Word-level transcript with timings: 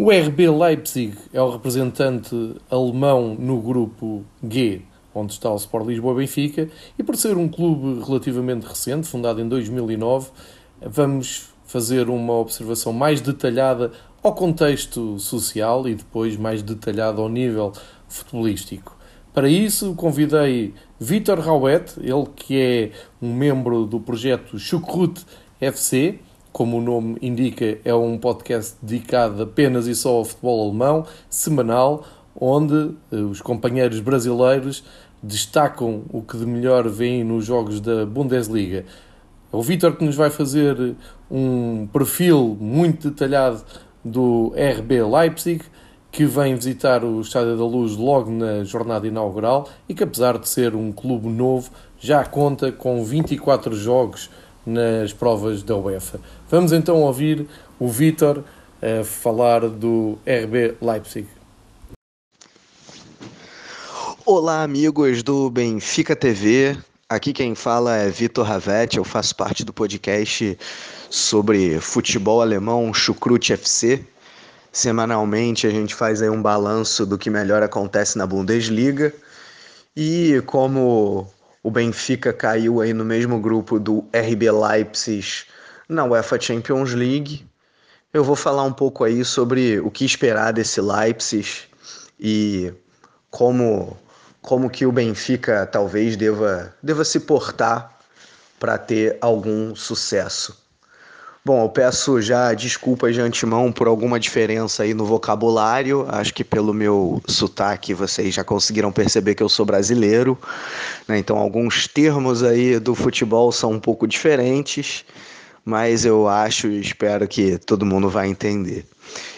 O 0.00 0.12
RB 0.12 0.48
Leipzig 0.48 1.18
é 1.32 1.42
o 1.42 1.50
representante 1.50 2.54
alemão 2.70 3.34
no 3.36 3.60
grupo 3.60 4.24
G, 4.48 4.82
onde 5.12 5.32
está 5.32 5.50
o 5.50 5.56
Sport 5.56 5.88
Lisboa 5.88 6.14
Benfica, 6.14 6.68
e 6.96 7.02
por 7.02 7.16
ser 7.16 7.36
um 7.36 7.48
clube 7.48 8.00
relativamente 8.06 8.64
recente, 8.64 9.08
fundado 9.08 9.40
em 9.40 9.48
2009, 9.48 10.30
vamos 10.80 11.52
fazer 11.66 12.08
uma 12.08 12.34
observação 12.34 12.92
mais 12.92 13.20
detalhada 13.20 13.90
ao 14.22 14.36
contexto 14.36 15.18
social 15.18 15.88
e 15.88 15.96
depois 15.96 16.36
mais 16.36 16.62
detalhada 16.62 17.20
ao 17.20 17.28
nível 17.28 17.72
futebolístico. 18.06 18.96
Para 19.34 19.48
isso, 19.48 19.96
convidei 19.96 20.74
Vitor 21.00 21.40
Rauet, 21.40 21.94
ele 21.98 22.26
que 22.36 22.56
é 22.56 22.92
um 23.20 23.34
membro 23.34 23.84
do 23.84 23.98
projeto 23.98 24.60
Chucrute 24.60 25.26
FC, 25.60 26.20
como 26.58 26.78
o 26.78 26.80
nome 26.80 27.16
indica, 27.22 27.78
é 27.84 27.94
um 27.94 28.18
podcast 28.18 28.74
dedicado 28.82 29.44
apenas 29.44 29.86
e 29.86 29.94
só 29.94 30.16
ao 30.16 30.24
futebol 30.24 30.66
alemão, 30.66 31.06
semanal, 31.30 32.04
onde 32.34 32.96
eh, 33.12 33.16
os 33.18 33.40
companheiros 33.40 34.00
brasileiros 34.00 34.82
destacam 35.22 36.02
o 36.10 36.20
que 36.20 36.36
de 36.36 36.44
melhor 36.44 36.88
vêm 36.88 37.22
nos 37.22 37.44
jogos 37.46 37.80
da 37.80 38.04
Bundesliga. 38.04 38.84
É 39.52 39.56
o 39.56 39.62
Vitor 39.62 39.94
que 39.94 40.04
nos 40.04 40.16
vai 40.16 40.30
fazer 40.30 40.96
um 41.30 41.86
perfil 41.92 42.58
muito 42.60 43.10
detalhado 43.10 43.62
do 44.04 44.52
RB 44.56 45.00
Leipzig, 45.04 45.64
que 46.10 46.24
vem 46.24 46.56
visitar 46.56 47.04
o 47.04 47.20
Estádio 47.20 47.56
da 47.56 47.64
Luz 47.64 47.96
logo 47.96 48.32
na 48.32 48.64
jornada 48.64 49.06
inaugural 49.06 49.68
e 49.88 49.94
que, 49.94 50.02
apesar 50.02 50.38
de 50.38 50.48
ser 50.48 50.74
um 50.74 50.90
clube 50.90 51.28
novo, 51.28 51.70
já 52.00 52.24
conta 52.24 52.72
com 52.72 53.04
24 53.04 53.76
jogos 53.76 54.28
nas 54.68 55.14
provas 55.14 55.62
da 55.62 55.74
UEFA. 55.74 56.20
Vamos 56.50 56.72
então 56.72 57.00
ouvir 57.02 57.46
o 57.80 57.88
Vitor 57.88 58.38
uh, 58.38 59.02
falar 59.02 59.60
do 59.60 60.18
RB 60.26 60.74
Leipzig. 60.80 61.26
Olá, 64.26 64.62
amigos 64.62 65.22
do 65.22 65.48
Benfica 65.48 66.14
TV. 66.14 66.76
Aqui 67.08 67.32
quem 67.32 67.54
fala 67.54 67.96
é 67.96 68.10
Vitor 68.10 68.44
Ravetti, 68.44 68.98
eu 68.98 69.04
faço 69.04 69.34
parte 69.34 69.64
do 69.64 69.72
podcast 69.72 70.58
sobre 71.08 71.80
futebol 71.80 72.42
alemão 72.42 72.92
Chucrute 72.92 73.54
FC. 73.54 74.04
Semanalmente 74.70 75.66
a 75.66 75.70
gente 75.70 75.94
faz 75.94 76.20
aí 76.20 76.28
um 76.28 76.42
balanço 76.42 77.06
do 77.06 77.16
que 77.16 77.30
melhor 77.30 77.62
acontece 77.62 78.18
na 78.18 78.26
Bundesliga. 78.26 79.14
E 79.96 80.42
como 80.44 81.26
o 81.62 81.70
Benfica 81.70 82.32
caiu 82.32 82.80
aí 82.80 82.92
no 82.92 83.04
mesmo 83.04 83.40
grupo 83.40 83.78
do 83.78 84.04
RB 84.12 84.50
Leipzig 84.50 85.44
na 85.88 86.04
UEFA 86.04 86.40
Champions 86.40 86.92
League, 86.94 87.46
eu 88.12 88.22
vou 88.22 88.36
falar 88.36 88.64
um 88.64 88.72
pouco 88.72 89.04
aí 89.04 89.24
sobre 89.24 89.80
o 89.80 89.90
que 89.90 90.04
esperar 90.04 90.52
desse 90.52 90.80
Leipzig 90.80 91.64
e 92.18 92.72
como 93.30 93.96
como 94.40 94.70
que 94.70 94.86
o 94.86 94.92
Benfica 94.92 95.66
talvez 95.66 96.16
deva, 96.16 96.74
deva 96.82 97.04
se 97.04 97.20
portar 97.20 97.98
para 98.58 98.78
ter 98.78 99.18
algum 99.20 99.74
sucesso. 99.74 100.67
Bom, 101.44 101.64
eu 101.64 101.68
peço 101.68 102.20
já 102.20 102.52
desculpas 102.52 103.14
de 103.14 103.20
antemão 103.20 103.72
por 103.72 103.86
alguma 103.86 104.20
diferença 104.20 104.82
aí 104.82 104.92
no 104.92 105.06
vocabulário. 105.06 106.04
Acho 106.08 106.34
que 106.34 106.44
pelo 106.44 106.74
meu 106.74 107.22
sotaque 107.26 107.94
vocês 107.94 108.34
já 108.34 108.44
conseguiram 108.44 108.92
perceber 108.92 109.34
que 109.34 109.42
eu 109.42 109.48
sou 109.48 109.64
brasileiro. 109.64 110.36
Né? 111.06 111.18
Então, 111.18 111.38
alguns 111.38 111.86
termos 111.86 112.42
aí 112.42 112.78
do 112.78 112.94
futebol 112.94 113.50
são 113.50 113.72
um 113.72 113.80
pouco 113.80 114.06
diferentes, 114.06 115.04
mas 115.64 116.04
eu 116.04 116.28
acho 116.28 116.66
e 116.66 116.80
espero 116.80 117.26
que 117.26 117.56
todo 117.56 117.86
mundo 117.86 118.10
vai 118.10 118.28
entender. 118.28 118.84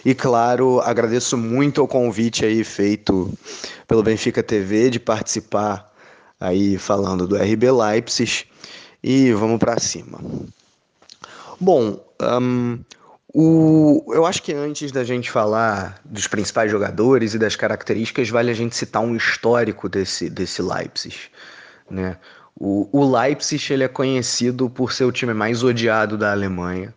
E 0.05 0.15
claro, 0.15 0.81
agradeço 0.81 1.37
muito 1.37 1.83
o 1.83 1.87
convite 1.87 2.45
aí 2.45 2.65
feito 2.65 3.33
pelo 3.87 4.03
Benfica 4.03 4.43
TV 4.43 4.91
de 4.91 4.98
participar 4.98 5.89
aí 6.41 6.77
falando 6.78 7.28
do 7.28 7.37
RB 7.37 7.71
Leipzig 7.71 8.47
e 9.03 9.32
vamos 9.32 9.59
para 9.59 9.78
cima. 9.78 10.19
Bom, 11.60 12.00
um, 12.21 12.78
o, 13.32 14.12
eu 14.15 14.26
acho 14.26 14.43
que 14.43 14.53
antes 14.53 14.91
da 14.91 15.04
gente 15.04 15.31
falar 15.31 16.00
dos 16.04 16.26
principais 16.26 16.71
jogadores 16.71 17.34
e 17.34 17.38
das 17.38 17.54
características, 17.54 18.28
vale 18.28 18.50
a 18.50 18.54
gente 18.54 18.75
citar 18.75 19.03
um 19.03 19.15
histórico 19.15 19.88
desse, 19.88 20.28
desse 20.28 20.62
Leipzig. 20.62 21.16
Né? 21.88 22.16
O, 22.56 22.88
o 22.93 23.19
Leipzig 23.19 23.72
ele 23.72 23.84
é 23.84 23.88
conhecido 23.88 24.69
por 24.69 24.93
ser 24.93 25.04
o 25.04 25.12
time 25.12 25.34
mais 25.34 25.62
odiado 25.62 26.16
da 26.16 26.32
Alemanha 26.32 26.94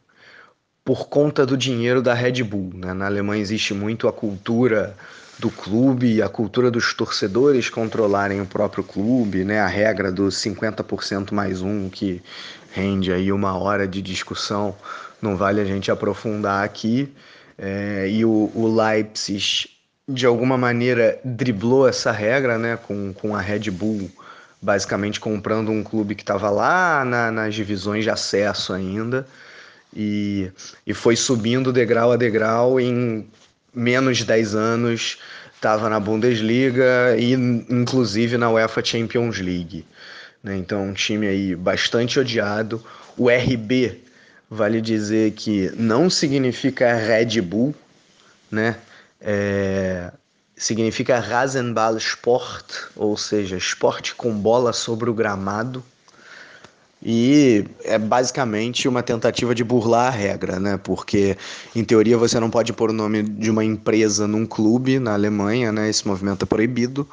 por 0.84 1.08
conta 1.08 1.46
do 1.46 1.56
dinheiro 1.56 2.02
da 2.02 2.14
Red 2.14 2.44
Bull. 2.44 2.72
Né? 2.74 2.94
Na 2.94 3.06
Alemanha 3.06 3.42
existe 3.42 3.74
muito 3.74 4.08
a 4.08 4.14
cultura 4.14 4.96
do 5.40 5.50
clube 5.50 6.22
a 6.22 6.30
cultura 6.30 6.70
dos 6.70 6.94
torcedores 6.94 7.70
controlarem 7.70 8.42
o 8.42 8.46
próprio 8.46 8.84
clube, 8.84 9.44
né? 9.44 9.60
a 9.60 9.68
regra 9.68 10.12
dos 10.12 10.36
50% 10.36 11.32
mais 11.32 11.62
um 11.62 11.90
que 11.90 12.22
rende 12.72 13.12
aí 13.12 13.32
uma 13.32 13.58
hora 13.58 13.88
de 13.88 14.02
discussão, 14.02 14.76
não 15.22 15.38
vale 15.38 15.62
a 15.62 15.66
gente 15.66 15.92
aprofundar 15.92 16.64
aqui. 16.64 17.12
É, 17.58 18.08
e 18.10 18.26
o, 18.26 18.52
o, 18.54 18.68
Leipzig, 18.76 19.70
de 20.08 20.26
alguma 20.26 20.58
maneira, 20.58 21.20
driblou 21.24 21.88
essa 21.88 22.12
regra 22.12 22.58
né, 22.58 22.78
com, 22.78 23.14
com 23.14 23.36
a 23.36 23.42
Red 23.42 23.70
Bull, 23.70 24.10
basicamente 24.60 25.20
comprando 25.20 25.72
um 25.72 25.84
clube 25.84 26.16
que 26.16 26.24
estava 26.24 26.50
lá 26.50 27.06
na, 27.06 27.32
nas 27.32 27.54
divisões 27.54 28.04
de 28.04 28.10
acesso 28.10 28.74
ainda, 28.74 29.28
e, 29.96 30.52
e 30.88 30.94
foi 30.96 31.16
subindo 31.16 31.72
degrau 31.72 32.12
a 32.12 32.18
degrau 32.18 32.80
em 32.80 33.28
menos 33.74 34.18
de 34.18 34.26
10 34.26 34.56
anos 34.56 35.18
estava 35.56 35.90
na 35.90 36.00
Bundesliga 36.00 37.16
e 37.18 37.34
inclusive 37.34 38.38
na 38.38 38.52
UEFA 38.52 38.84
Champions 38.84 39.40
League. 39.40 39.86
Né? 40.44 40.58
Então, 40.58 40.90
um 40.90 40.94
time 40.94 41.26
aí 41.28 41.56
bastante 41.56 42.20
odiado. 42.20 42.84
O 43.18 43.30
RB, 43.30 44.02
vale 44.50 44.82
dizer 44.82 45.32
que 45.32 45.72
não 45.76 46.10
significa 46.10 46.94
Red 46.94 47.40
Bull, 47.42 47.74
né? 48.52 48.76
É, 49.22 50.12
significa 50.56 51.20
Rasenball 51.20 51.98
Sport, 51.98 52.74
ou 52.96 53.16
seja, 53.16 53.56
esporte 53.56 54.14
com 54.16 54.34
bola 54.34 54.74
sobre 54.74 55.10
o 55.10 55.14
gramado. 55.14 55.84
E 57.06 57.66
é 57.84 57.98
basicamente 57.98 58.88
uma 58.88 59.04
tentativa 59.04 59.54
de 59.54 59.64
burlar 59.64 60.08
a 60.08 60.10
regra, 60.10 60.58
né? 60.58 60.80
Porque, 60.82 61.36
em 61.76 61.84
teoria, 61.84 62.18
você 62.18 62.40
não 62.40 62.50
pode 62.50 62.72
pôr 62.72 62.92
o 62.92 62.94
nome 62.94 63.22
de 63.24 63.52
uma 63.52 63.64
empresa 63.64 64.26
num 64.26 64.46
clube 64.46 65.00
na 65.00 65.14
Alemanha, 65.14 65.72
né? 65.72 65.90
Esse 65.90 66.08
movimento 66.08 66.44
é 66.44 66.46
proibido. 66.46 67.06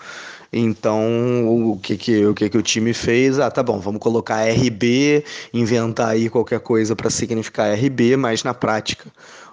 Então, 0.52 1.72
o 1.72 1.78
que 1.78 1.96
que, 1.96 2.26
o 2.26 2.34
que 2.34 2.48
que 2.48 2.58
o 2.58 2.62
time 2.62 2.92
fez? 2.92 3.38
Ah, 3.38 3.50
tá 3.50 3.62
bom, 3.62 3.78
vamos 3.78 4.00
colocar 4.00 4.44
RB, 4.48 5.24
inventar 5.52 6.08
aí 6.08 6.28
qualquer 6.28 6.60
coisa 6.60 6.96
para 6.96 7.08
significar 7.08 7.72
RB, 7.72 8.16
mas 8.16 8.42
na 8.42 8.52
prática, 8.52 9.08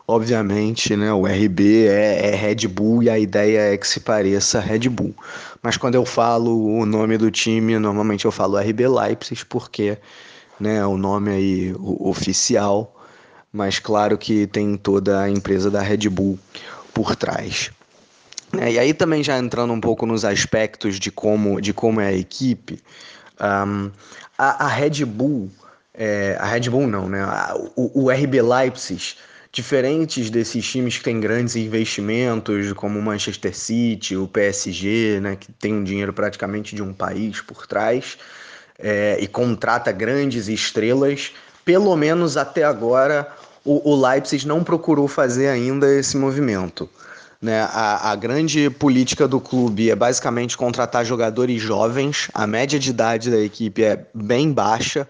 obviamente, 0.07 0.95
né, 0.95 1.13
o 1.13 1.27
RB 1.27 1.85
é, 1.87 2.29
é 2.31 2.35
Red 2.35 2.67
Bull 2.67 3.03
e 3.03 3.09
a 3.11 3.19
ideia 3.19 3.73
é 3.73 3.77
que 3.77 3.87
se 3.87 3.99
pareça 3.99 4.59
Red 4.59 4.89
Bull. 4.89 5.13
Mas 5.61 5.77
quando 5.77 5.95
eu 5.95 6.05
falo 6.05 6.79
o 6.79 6.85
nome 6.85 7.17
do 7.17 7.29
time, 7.29 7.77
normalmente 7.77 8.25
eu 8.25 8.31
falo 8.31 8.57
RB 8.57 8.87
Leipzig 8.87 9.45
porque 9.45 9.97
né, 10.59 10.85
o 10.85 10.97
nome 10.97 11.31
aí 11.31 11.75
oficial, 11.79 12.93
mas 13.51 13.79
claro 13.79 14.17
que 14.17 14.47
tem 14.47 14.75
toda 14.75 15.21
a 15.21 15.29
empresa 15.29 15.69
da 15.69 15.81
Red 15.81 16.09
Bull 16.09 16.37
por 16.93 17.15
trás. 17.15 17.71
É, 18.59 18.71
e 18.71 18.79
aí 18.79 18.93
também 18.93 19.23
já 19.23 19.37
entrando 19.37 19.73
um 19.73 19.81
pouco 19.81 20.05
nos 20.05 20.23
aspectos 20.23 20.99
de 20.99 21.11
como, 21.11 21.59
de 21.59 21.73
como 21.73 21.99
é 21.99 22.07
a 22.07 22.13
equipe, 22.13 22.81
um, 23.39 23.91
a, 24.37 24.65
a, 24.65 24.67
Red 24.67 25.03
Bull, 25.05 25.51
é, 25.93 26.37
a 26.39 26.45
Red 26.45 26.69
Bull 26.69 26.87
não, 26.87 27.09
né? 27.09 27.25
O, 27.75 28.05
o, 28.05 28.11
RB 28.11 28.41
Leipzig, 28.41 29.15
diferentes 29.51 30.29
desses 30.29 30.65
times 30.65 30.97
que 30.97 31.03
têm 31.03 31.19
grandes 31.19 31.55
investimentos, 31.55 32.71
como 32.73 32.99
o 32.99 33.01
Manchester 33.01 33.55
City, 33.55 34.15
o 34.15 34.27
PSG, 34.27 35.19
né, 35.19 35.35
que 35.35 35.51
tem 35.51 35.73
um 35.73 35.83
dinheiro 35.83 36.13
praticamente 36.13 36.75
de 36.75 36.81
um 36.81 36.93
país 36.93 37.41
por 37.41 37.67
trás, 37.67 38.17
é, 38.79 39.17
e 39.19 39.27
contrata 39.27 39.91
grandes 39.91 40.47
estrelas, 40.47 41.33
pelo 41.65 41.95
menos 41.95 42.37
até 42.37 42.63
agora 42.63 43.27
o, 43.65 43.91
o 43.91 44.07
Leipzig 44.07 44.47
não 44.47 44.63
procurou 44.63 45.07
fazer 45.07 45.49
ainda 45.49 45.93
esse 45.93 46.15
movimento. 46.15 46.89
Né? 47.41 47.61
A, 47.61 48.11
a, 48.11 48.15
grande 48.15 48.69
política 48.69 49.27
do 49.27 49.39
clube 49.39 49.91
é 49.91 49.95
basicamente 49.95 50.57
contratar 50.57 51.05
jogadores 51.05 51.61
jovens. 51.61 52.29
A 52.33 52.47
média 52.47 52.79
de 52.79 52.89
idade 52.89 53.29
da 53.29 53.37
equipe 53.37 53.83
é 53.83 54.05
bem 54.13 54.51
baixa. 54.51 55.07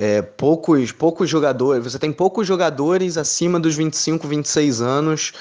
É, 0.00 0.22
poucos, 0.22 0.92
poucos 0.92 1.28
jogadores. 1.28 1.82
Você 1.82 1.98
tem 1.98 2.12
poucos 2.12 2.46
jogadores 2.46 3.16
acima 3.16 3.58
dos 3.58 3.74
25, 3.74 4.28
26 4.28 4.80
anos 4.80 5.32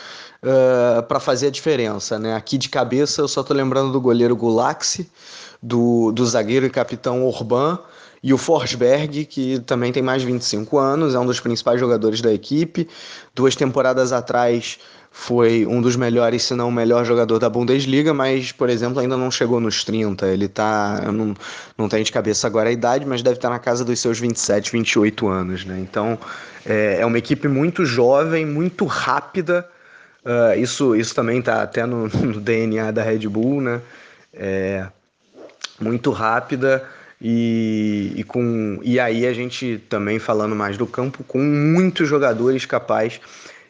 uh, 0.41 1.03
para 1.03 1.19
fazer 1.19 1.47
a 1.47 1.51
diferença. 1.51 2.17
Né? 2.17 2.33
Aqui 2.35 2.57
de 2.57 2.67
cabeça 2.67 3.21
eu 3.21 3.27
só 3.27 3.41
estou 3.41 3.55
lembrando 3.55 3.91
do 3.91 4.01
goleiro 4.01 4.35
Gulaxi, 4.35 5.07
do, 5.61 6.11
do 6.11 6.25
zagueiro 6.25 6.65
e 6.65 6.71
capitão 6.71 7.23
Orban 7.23 7.77
e 8.23 8.33
o 8.33 8.37
Forsberg, 8.37 9.25
que 9.25 9.59
também 9.59 9.91
tem 9.91 10.01
mais 10.01 10.23
de 10.23 10.27
25 10.27 10.79
anos, 10.79 11.13
é 11.13 11.19
um 11.19 11.25
dos 11.27 11.39
principais 11.39 11.79
jogadores 11.79 12.19
da 12.19 12.33
equipe. 12.33 12.89
Duas 13.35 13.55
temporadas 13.55 14.11
atrás 14.11 14.79
foi 15.19 15.65
um 15.65 15.81
dos 15.81 15.95
melhores, 15.95 16.43
se 16.43 16.53
não 16.53 16.69
o 16.69 16.71
melhor 16.71 17.03
jogador 17.03 17.39
da 17.39 17.49
Bundesliga, 17.49 18.13
mas, 18.13 18.51
por 18.51 18.69
exemplo, 18.69 18.99
ainda 18.99 19.17
não 19.17 19.31
chegou 19.31 19.59
nos 19.59 19.83
30. 19.83 20.27
Ele 20.27 20.47
tá. 20.47 21.01
Eu 21.03 21.11
não, 21.11 21.33
não 21.75 21.89
tenho 21.89 22.03
de 22.03 22.11
cabeça 22.11 22.45
agora 22.45 22.69
a 22.69 22.71
idade, 22.71 23.03
mas 23.03 23.23
deve 23.23 23.37
estar 23.37 23.49
na 23.49 23.57
casa 23.57 23.83
dos 23.83 23.99
seus 23.99 24.19
27, 24.19 24.71
28 24.71 25.27
anos, 25.27 25.65
né? 25.65 25.79
Então 25.79 26.19
é, 26.63 26.99
é 27.01 27.05
uma 27.05 27.17
equipe 27.17 27.47
muito 27.47 27.83
jovem, 27.83 28.45
muito 28.45 28.85
rápida. 28.85 29.67
Uh, 30.23 30.59
isso, 30.59 30.95
isso 30.95 31.15
também 31.15 31.39
está 31.39 31.63
até 31.63 31.83
no, 31.83 32.07
no, 32.13 32.39
DNA 32.39 32.91
da 32.91 33.01
Red 33.01 33.27
Bull, 33.27 33.59
né? 33.59 33.81
É, 34.31 34.85
muito 35.81 36.11
rápida 36.11 36.87
e, 37.19 38.13
e, 38.15 38.23
com, 38.23 38.79
e 38.83 38.99
aí 38.99 39.25
a 39.25 39.33
gente 39.33 39.83
também 39.89 40.19
falando 40.19 40.55
mais 40.55 40.77
do 40.77 40.85
campo, 40.85 41.23
com 41.23 41.39
muitos 41.39 42.07
jogadores 42.07 42.65
capazes 42.67 43.19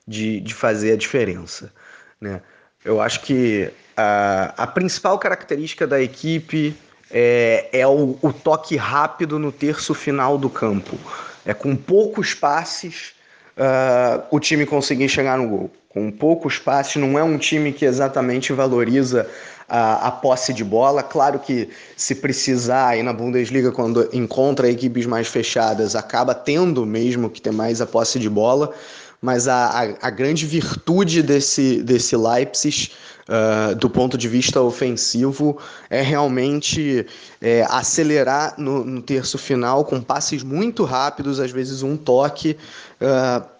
de, 0.07 0.39
de 0.39 0.53
fazer 0.53 0.93
a 0.93 0.97
diferença. 0.97 1.71
Né? 2.19 2.41
Eu 2.85 3.01
acho 3.01 3.21
que 3.21 3.69
a, 3.95 4.53
a 4.57 4.67
principal 4.67 5.19
característica 5.19 5.85
da 5.85 6.01
equipe 6.01 6.75
é, 7.11 7.69
é 7.71 7.87
o, 7.87 8.17
o, 8.21 8.31
toque 8.31 8.75
rápido 8.75 9.39
no 9.39 9.51
terço 9.51 9.93
final 9.93 10.37
do 10.37 10.49
campo. 10.49 10.97
É 11.45 11.53
com 11.53 11.75
poucos 11.75 12.33
passes 12.33 13.13
uh, 13.57 14.23
o 14.29 14.39
time 14.39 14.65
conseguir 14.65 15.09
chegar 15.09 15.37
no 15.37 15.47
gol. 15.47 15.71
Com 15.89 16.11
poucos 16.11 16.59
passes, 16.59 16.97
não 16.97 17.17
é 17.17 17.23
um 17.23 17.37
time 17.37 17.73
que 17.73 17.85
exatamente 17.85 18.53
valoriza 18.53 19.27
a, 19.67 20.07
a, 20.07 20.11
posse 20.11 20.53
de 20.53 20.63
bola. 20.63 21.01
Claro 21.01 21.39
que 21.39 21.69
se 21.95 22.15
precisar, 22.15 22.89
aí 22.89 23.03
na 23.03 23.13
Bundesliga, 23.13 23.71
quando 23.71 24.07
encontra 24.13 24.69
equipes 24.69 25.05
mais 25.05 25.27
fechadas, 25.27 25.95
acaba 25.95 26.35
tendo 26.35 26.85
mesmo 26.85 27.29
que 27.29 27.41
ter 27.41 27.51
mais 27.51 27.81
a 27.81 27.85
posse 27.85 28.19
de 28.19 28.29
bola 28.29 28.73
mas 29.21 29.47
a, 29.47 29.67
a, 29.67 30.07
a 30.07 30.09
grande 30.09 30.45
virtude 30.45 31.21
desse, 31.23 31.81
desse 31.81 32.15
Leipzig, 32.15 32.91
uh, 33.27 33.75
do 33.75 33.89
ponto 33.89 34.17
de 34.17 34.27
vista 34.27 34.61
ofensivo, 34.61 35.57
é 35.89 36.01
realmente 36.01 37.05
é, 37.41 37.65
acelerar 37.69 38.55
no, 38.57 38.83
no, 38.83 39.01
terço 39.01 39.37
final 39.37 39.83
com 39.85 40.01
passes 40.01 40.43
muito 40.43 40.83
rápidos, 40.83 41.39
às 41.39 41.51
vezes 41.51 41.83
um 41.83 41.97
toque. 41.97 42.57
Uh, 43.01 43.57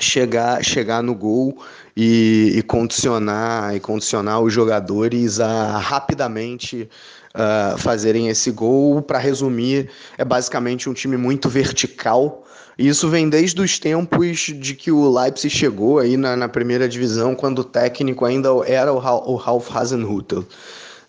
chegar 0.00 0.64
chegar 0.64 1.02
no 1.02 1.14
gol 1.14 1.62
e, 1.96 2.54
e, 2.56 2.62
condicionar 2.62 3.74
e 3.74 3.80
condicionar 3.80 4.40
os 4.40 4.52
jogadores 4.52 5.40
a 5.40 5.78
rapidamente 5.78 6.88
uh, 7.34 7.78
fazerem 7.78 8.28
esse 8.28 8.50
gol 8.50 9.02
para 9.02 9.18
resumir 9.18 9.90
é 10.16 10.24
basicamente 10.24 10.88
um 10.88 10.94
time 10.94 11.16
muito 11.16 11.48
vertical 11.48 12.42
isso 12.78 13.08
vem 13.08 13.28
desde 13.28 13.60
os 13.60 13.78
tempos 13.78 14.38
de 14.38 14.74
que 14.74 14.90
o 14.90 15.10
Leipzig 15.10 15.54
chegou 15.54 15.98
aí 15.98 16.16
na, 16.16 16.34
na 16.34 16.48
primeira 16.48 16.88
divisão, 16.88 17.34
quando 17.34 17.58
o 17.60 17.64
técnico 17.64 18.24
ainda 18.24 18.48
era 18.66 18.92
o, 18.92 18.96
o 18.96 19.36
Ralf 19.36 19.70
Hasenhutel. 19.74 20.44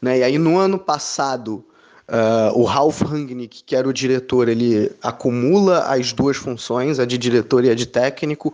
Né? 0.02 0.20
E 0.20 0.24
aí 0.24 0.38
no 0.38 0.58
ano 0.58 0.78
passado, 0.78 1.64
uh, 2.10 2.60
o 2.60 2.64
Ralf 2.64 3.02
Rangnick, 3.02 3.64
que 3.64 3.76
era 3.76 3.88
o 3.88 3.94
diretor, 3.94 4.50
ele 4.50 4.92
acumula 5.02 5.86
as 5.86 6.12
duas 6.12 6.36
funções, 6.36 7.00
a 7.00 7.06
de 7.06 7.18
diretor 7.18 7.64
e 7.64 7.70
a 7.70 7.76
de 7.76 7.86
técnico, 7.86 8.54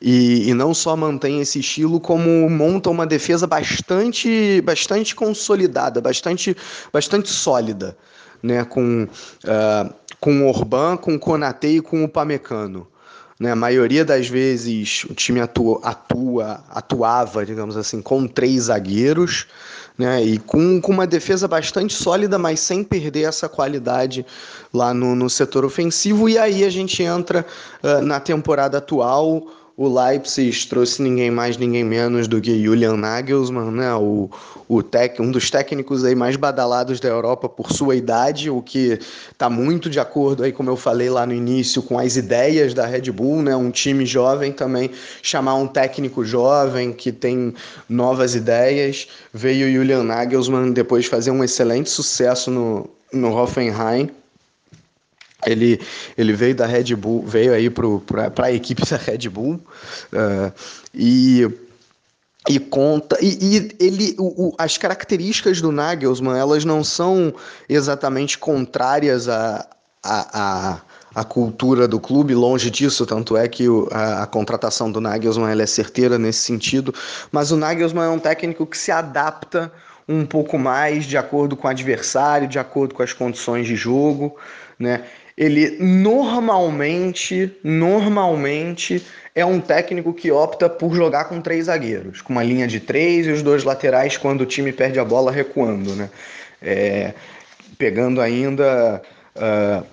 e, 0.00 0.48
e, 0.48 0.54
não 0.54 0.72
só 0.72 0.96
mantém 0.96 1.40
esse 1.40 1.58
estilo, 1.60 1.98
como 2.00 2.48
monta 2.48 2.88
uma 2.88 3.06
defesa 3.06 3.46
bastante, 3.46 4.60
bastante 4.62 5.14
consolidada, 5.14 6.00
bastante, 6.00 6.56
bastante 6.92 7.28
sólida, 7.28 7.96
né? 8.42 8.64
com... 8.64 9.08
Uh, 9.44 10.08
com 10.20 10.42
o 10.42 10.48
Orban, 10.48 10.96
com 10.96 11.14
o 11.14 11.18
Konate 11.18 11.66
e 11.66 11.80
com 11.80 12.04
o 12.04 12.08
Pamecano. 12.08 12.86
Né? 13.38 13.52
A 13.52 13.56
maioria 13.56 14.04
das 14.04 14.28
vezes 14.28 15.04
o 15.04 15.14
time 15.14 15.40
atua, 15.40 15.80
atua, 15.82 16.64
atuava, 16.70 17.46
digamos 17.46 17.76
assim, 17.76 18.02
com 18.02 18.26
três 18.26 18.64
zagueiros 18.64 19.46
né? 19.96 20.22
e 20.22 20.38
com, 20.38 20.80
com 20.80 20.92
uma 20.92 21.06
defesa 21.06 21.46
bastante 21.46 21.94
sólida, 21.94 22.36
mas 22.38 22.60
sem 22.60 22.82
perder 22.82 23.28
essa 23.28 23.48
qualidade 23.48 24.26
lá 24.74 24.92
no, 24.92 25.14
no 25.14 25.30
setor 25.30 25.64
ofensivo. 25.64 26.28
E 26.28 26.36
aí 26.36 26.64
a 26.64 26.70
gente 26.70 27.02
entra 27.02 27.46
uh, 27.82 28.02
na 28.02 28.18
temporada 28.18 28.78
atual 28.78 29.46
o 29.78 29.86
Leipzig 29.86 30.66
trouxe 30.66 31.00
ninguém 31.00 31.30
mais, 31.30 31.56
ninguém 31.56 31.84
menos 31.84 32.26
do 32.26 32.40
que 32.40 32.60
Julian 32.60 32.96
Nagelsmann, 32.96 33.70
né? 33.70 33.94
o, 33.94 34.28
o 34.68 34.82
tec, 34.82 35.20
um 35.20 35.30
dos 35.30 35.52
técnicos 35.52 36.04
aí 36.04 36.16
mais 36.16 36.34
badalados 36.34 36.98
da 36.98 37.08
Europa 37.08 37.48
por 37.48 37.70
sua 37.70 37.94
idade, 37.94 38.50
o 38.50 38.60
que 38.60 38.98
está 39.30 39.48
muito 39.48 39.88
de 39.88 40.00
acordo, 40.00 40.42
aí, 40.42 40.50
como 40.50 40.68
eu 40.68 40.76
falei 40.76 41.08
lá 41.08 41.24
no 41.24 41.32
início, 41.32 41.80
com 41.80 41.96
as 41.96 42.16
ideias 42.16 42.74
da 42.74 42.86
Red 42.86 43.12
Bull, 43.12 43.40
né? 43.40 43.54
um 43.54 43.70
time 43.70 44.04
jovem 44.04 44.50
também, 44.50 44.90
chamar 45.22 45.54
um 45.54 45.68
técnico 45.68 46.24
jovem 46.24 46.92
que 46.92 47.12
tem 47.12 47.54
novas 47.88 48.34
ideias. 48.34 49.06
Veio 49.32 49.72
Julian 49.72 50.02
Nagelsmann 50.02 50.72
depois 50.72 51.06
fazer 51.06 51.30
um 51.30 51.44
excelente 51.44 51.88
sucesso 51.88 52.50
no, 52.50 52.90
no 53.12 53.32
Hoffenheim 53.32 54.10
ele, 55.46 55.80
ele 56.16 56.32
veio 56.32 56.54
da 56.54 56.66
Red 56.66 56.94
Bull, 56.96 57.24
veio 57.26 57.52
aí 57.52 57.70
para 57.70 58.46
a 58.46 58.52
equipe 58.52 58.82
da 58.88 58.96
Red 58.96 59.28
Bull 59.28 59.54
uh, 60.12 60.52
e, 60.92 61.48
e 62.48 62.58
conta. 62.58 63.16
E, 63.20 63.38
e 63.40 63.76
ele, 63.78 64.16
o, 64.18 64.48
o, 64.48 64.54
as 64.58 64.76
características 64.76 65.60
do 65.60 65.70
Nagelsmann 65.70 66.36
elas 66.36 66.64
não 66.64 66.82
são 66.82 67.32
exatamente 67.68 68.38
contrárias 68.38 69.28
à 69.28 69.66
a, 70.02 70.40
a, 70.72 70.80
a, 71.14 71.24
cultura 71.24 71.88
do 71.88 71.98
clube, 71.98 72.34
longe 72.34 72.70
disso, 72.70 73.04
tanto 73.04 73.36
é 73.36 73.48
que 73.48 73.68
o, 73.68 73.88
a, 73.90 74.22
a, 74.22 74.26
contratação 74.26 74.90
do 74.90 75.00
Nagelsmann 75.00 75.50
ela 75.50 75.62
é 75.62 75.66
certeira 75.66 76.18
nesse 76.18 76.40
sentido, 76.40 76.94
mas 77.32 77.50
o 77.50 77.56
Nagelsmann 77.56 78.06
é 78.06 78.08
um 78.08 78.18
técnico 78.18 78.64
que 78.64 78.78
se 78.78 78.90
adapta 78.90 79.72
um 80.08 80.24
pouco 80.24 80.58
mais 80.58 81.04
de 81.04 81.18
acordo 81.18 81.56
com 81.56 81.66
o 81.66 81.70
adversário, 81.70 82.48
de 82.48 82.58
acordo 82.58 82.94
com 82.94 83.02
as 83.02 83.12
condições 83.12 83.66
de 83.66 83.76
jogo, 83.76 84.36
né? 84.78 85.04
Ele 85.38 85.76
normalmente, 85.78 87.56
normalmente 87.62 89.06
é 89.36 89.44
um 89.44 89.60
técnico 89.60 90.12
que 90.12 90.32
opta 90.32 90.68
por 90.68 90.92
jogar 90.92 91.26
com 91.26 91.40
três 91.40 91.66
zagueiros, 91.66 92.20
com 92.20 92.32
uma 92.32 92.42
linha 92.42 92.66
de 92.66 92.80
três 92.80 93.24
e 93.24 93.30
os 93.30 93.40
dois 93.40 93.62
laterais 93.62 94.16
quando 94.16 94.40
o 94.40 94.46
time 94.46 94.72
perde 94.72 94.98
a 94.98 95.04
bola 95.04 95.30
recuando, 95.30 95.94
né? 95.94 96.10
É, 96.60 97.14
pegando 97.78 98.20
ainda 98.20 99.00
uh, 99.36 99.86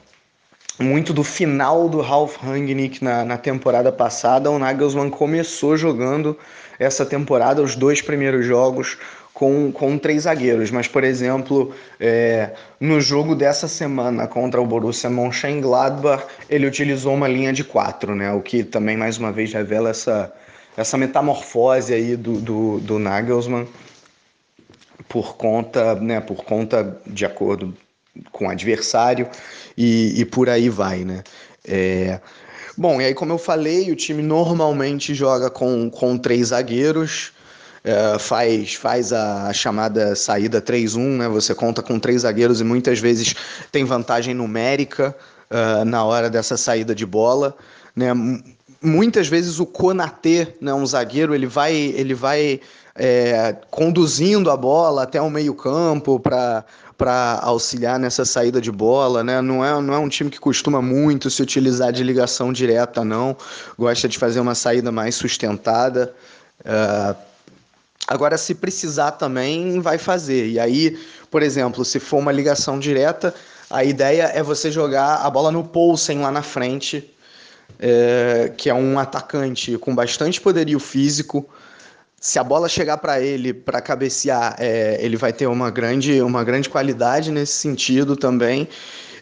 muito 0.83 1.13
do 1.13 1.23
final 1.23 1.87
do 1.87 2.01
Ralf 2.01 2.37
Rangnick 2.37 3.03
na, 3.03 3.23
na 3.23 3.37
temporada 3.37 3.91
passada, 3.91 4.49
o 4.49 4.57
Nagelsmann 4.57 5.11
começou 5.11 5.77
jogando 5.77 6.35
essa 6.79 7.05
temporada 7.05 7.61
os 7.61 7.75
dois 7.75 8.01
primeiros 8.01 8.43
jogos 8.47 8.97
com, 9.35 9.69
com 9.69 9.97
três 9.97 10.23
zagueiros, 10.23 10.71
mas, 10.71 10.87
por 10.87 11.03
exemplo, 11.03 11.75
é, 11.99 12.51
no 12.79 13.01
jogo 13.01 13.35
dessa 13.35 13.67
semana 13.67 14.27
contra 14.27 14.61
o 14.61 14.65
Borussia 14.65 15.09
Mönchengladbach, 15.09 16.23
ele 16.49 16.65
utilizou 16.65 17.13
uma 17.13 17.27
linha 17.27 17.51
de 17.51 17.61
quatro, 17.61 18.15
né? 18.15 18.31
o 18.31 18.41
que 18.41 18.63
também, 18.63 18.95
mais 18.95 19.17
uma 19.17 19.33
vez, 19.33 19.51
revela 19.51 19.89
essa, 19.89 20.33
essa 20.77 20.97
metamorfose 20.97 21.93
aí 21.93 22.15
do, 22.15 22.39
do, 22.39 22.79
do 22.79 22.97
Nagelsmann 22.97 23.67
por 25.09 25.35
conta, 25.35 25.95
né, 25.95 26.21
por 26.21 26.45
conta 26.45 26.97
de 27.05 27.25
acordo 27.25 27.75
com 28.31 28.45
o 28.45 28.49
adversário 28.49 29.27
e, 29.77 30.13
e 30.17 30.23
por 30.23 30.49
aí 30.49 30.69
vai, 30.69 31.03
né? 31.03 31.23
É... 31.67 32.21
Bom, 32.77 33.01
e 33.01 33.05
aí 33.05 33.13
como 33.13 33.33
eu 33.33 33.37
falei, 33.37 33.91
o 33.91 33.95
time 33.95 34.23
normalmente 34.23 35.13
joga 35.13 35.49
com, 35.49 35.89
com 35.89 36.17
três 36.17 36.47
zagueiros, 36.47 37.34
é, 37.85 38.17
faz, 38.17 38.73
faz 38.73 39.13
a 39.13 39.53
chamada 39.53 40.15
saída 40.15 40.59
3-1, 40.59 41.17
né? 41.17 41.29
Você 41.29 41.53
conta 41.53 41.83
com 41.83 41.99
três 41.99 42.23
zagueiros 42.23 42.59
e 42.59 42.63
muitas 42.63 42.97
vezes 42.97 43.35
tem 43.71 43.85
vantagem 43.85 44.33
numérica 44.33 45.15
uh, 45.51 45.85
na 45.85 46.03
hora 46.03 46.27
dessa 46.27 46.57
saída 46.57 46.95
de 46.95 47.05
bola, 47.05 47.55
né? 47.95 48.07
Muitas 48.81 49.27
vezes 49.27 49.59
o 49.59 49.67
Konatê, 49.67 50.55
né, 50.59 50.73
um 50.73 50.85
zagueiro, 50.85 51.33
ele 51.35 51.45
vai, 51.45 51.73
ele 51.73 52.15
vai 52.15 52.59
é, 52.95 53.55
conduzindo 53.69 54.49
a 54.49 54.57
bola 54.57 55.03
até 55.03 55.21
o 55.21 55.29
meio 55.29 55.53
campo 55.53 56.19
para 56.19 56.65
para 56.97 57.39
auxiliar 57.41 57.99
nessa 57.99 58.23
saída 58.23 58.61
de 58.61 58.71
bola, 58.71 59.21
né? 59.21 59.41
Não 59.41 59.65
é, 59.65 59.81
não 59.81 59.93
é 59.93 59.97
um 59.97 60.07
time 60.07 60.29
que 60.29 60.39
costuma 60.39 60.81
muito 60.81 61.29
se 61.29 61.41
utilizar 61.41 61.91
de 61.91 62.01
ligação 62.01 62.53
direta, 62.53 63.03
não. 63.03 63.35
Gosta 63.77 64.07
de 64.07 64.17
fazer 64.17 64.39
uma 64.39 64.55
saída 64.55 64.93
mais 64.93 65.13
sustentada. 65.15 66.15
Uh, 66.61 67.34
Agora, 68.07 68.37
se 68.37 68.53
precisar 68.53 69.11
também, 69.11 69.79
vai 69.79 69.97
fazer. 69.97 70.47
E 70.47 70.59
aí, 70.59 70.97
por 71.31 71.41
exemplo, 71.41 71.83
se 71.83 71.99
for 71.99 72.17
uma 72.17 72.31
ligação 72.31 72.79
direta, 72.79 73.33
a 73.69 73.83
ideia 73.83 74.31
é 74.33 74.43
você 74.43 74.71
jogar 74.71 75.17
a 75.17 75.29
bola 75.29 75.51
no 75.51 75.63
Poulsen 75.63 76.19
lá 76.19 76.31
na 76.31 76.43
frente, 76.43 77.11
é, 77.79 78.53
que 78.55 78.69
é 78.69 78.73
um 78.73 78.99
atacante 78.99 79.77
com 79.77 79.95
bastante 79.95 80.39
poderio 80.39 80.79
físico. 80.79 81.49
Se 82.21 82.37
a 82.37 82.43
bola 82.43 82.69
chegar 82.69 82.97
para 82.97 83.19
ele 83.19 83.53
para 83.53 83.81
cabecear, 83.81 84.55
é, 84.59 84.97
ele 85.03 85.17
vai 85.17 85.33
ter 85.33 85.47
uma 85.47 85.71
grande, 85.71 86.21
uma 86.21 86.43
grande 86.43 86.69
qualidade 86.69 87.31
nesse 87.31 87.53
sentido 87.53 88.15
também. 88.15 88.67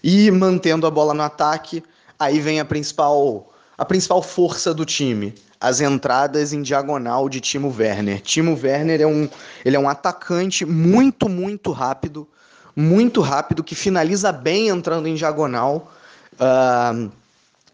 E 0.03 0.29
mantendo 0.29 0.85
a 0.85 0.91
bola 0.91 1.13
no 1.13 1.23
ataque, 1.23 1.81
aí 2.19 2.39
vem 2.39 2.59
a 2.59 2.65
principal, 2.65 3.53
a 3.77 3.85
principal 3.85 4.21
força 4.21 4.73
do 4.73 4.85
time, 4.85 5.33
as 5.63 5.79
entradas 5.79 6.51
em 6.51 6.61
diagonal 6.61 7.29
de 7.29 7.39
Timo 7.39 7.73
Werner. 7.73 8.19
Timo 8.19 8.59
Werner 8.61 8.99
é 8.99 9.07
um, 9.07 9.29
ele 9.63 9.77
é 9.77 9.79
um 9.79 9.87
atacante 9.87 10.65
muito, 10.65 11.29
muito 11.29 11.71
rápido, 11.71 12.27
muito 12.75 13.21
rápido, 13.21 13.63
que 13.63 13.73
finaliza 13.73 14.29
bem 14.33 14.67
entrando 14.67 15.07
em 15.07 15.15
diagonal. 15.15 15.89
Uh, 16.33 17.09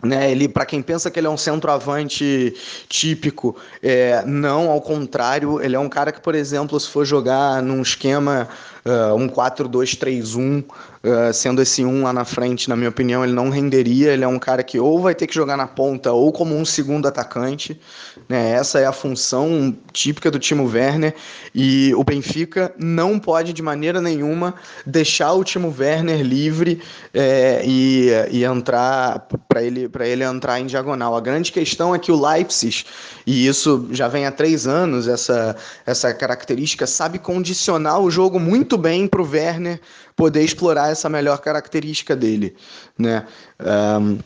né, 0.03 0.29
ele, 0.31 0.47
para 0.47 0.67
quem 0.67 0.83
pensa 0.83 1.09
que 1.09 1.19
ele 1.19 1.25
é 1.25 1.29
um 1.31 1.35
centroavante 1.35 2.53
típico, 2.87 3.57
é, 3.81 4.23
não, 4.23 4.69
ao 4.69 4.81
contrário, 4.81 5.59
ele 5.59 5.75
é 5.75 5.79
um 5.79 5.89
cara 5.89 6.11
que, 6.11 6.21
por 6.21 6.35
exemplo, 6.35 6.79
se 6.79 6.87
for 6.87 7.03
jogar 7.03 7.61
num 7.63 7.81
esquema 7.81 8.47
uh, 8.89 9.15
um 9.15 9.29
4-2-3-1, 9.29 10.63
uh, 10.63 11.33
sendo 11.33 11.61
esse 11.61 11.85
1 11.85 12.03
lá 12.03 12.11
na 12.11 12.25
frente, 12.25 12.67
na 12.67 12.75
minha 12.75 12.89
opinião, 12.89 13.23
ele 13.23 13.33
não 13.33 13.49
renderia. 13.49 14.11
Ele 14.11 14.23
é 14.23 14.27
um 14.27 14.39
cara 14.39 14.63
que 14.63 14.79
ou 14.79 14.99
vai 14.99 15.13
ter 15.13 15.27
que 15.27 15.35
jogar 15.35 15.55
na 15.55 15.67
ponta 15.67 16.11
ou 16.11 16.31
como 16.31 16.55
um 16.55 16.65
segundo 16.65 17.07
atacante. 17.07 17.79
Né? 18.27 18.51
Essa 18.51 18.79
é 18.79 18.85
a 18.85 18.91
função 18.91 19.75
típica 19.93 20.31
do 20.31 20.39
Timo 20.39 20.67
Werner. 20.67 21.13
E 21.53 21.93
o 21.95 22.03
Benfica 22.03 22.73
não 22.77 23.19
pode, 23.19 23.53
de 23.53 23.61
maneira 23.61 24.01
nenhuma, 24.01 24.55
deixar 24.85 25.33
o 25.33 25.43
Timo 25.43 25.73
Werner 25.77 26.21
livre 26.21 26.81
é, 27.13 27.61
e, 27.65 28.09
e 28.31 28.43
entrar 28.43 29.27
para 29.47 29.63
ele, 29.63 29.89
ele 30.01 30.23
entrar 30.23 30.59
em 30.59 30.65
diagonal. 30.65 31.15
A 31.15 31.21
grande 31.21 31.51
questão 31.51 31.93
é 31.93 31.99
que 31.99 32.11
o 32.11 32.19
Leipzig, 32.19 32.85
e 33.25 33.47
isso 33.47 33.87
já 33.91 34.07
vem 34.07 34.25
há 34.25 34.31
três 34.31 34.67
anos, 34.67 35.07
essa, 35.07 35.55
essa 35.85 36.13
característica, 36.13 36.87
sabe 36.87 37.19
condicionar 37.19 37.99
o 37.99 38.09
jogo 38.09 38.39
muito 38.39 38.77
bem 38.79 39.07
para 39.07 39.21
o 39.21 39.29
Werner 39.29 39.79
poder 40.15 40.43
explorar 40.43 40.91
essa 40.91 41.09
melhor 41.09 41.39
característica 41.39 42.15
dele, 42.15 42.55
né? 42.97 43.25
Um, 43.59 44.19